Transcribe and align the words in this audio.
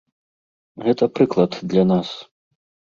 Гэта 0.87 1.11
прыклад 1.21 1.51
для 1.71 1.83
нас. 1.95 2.17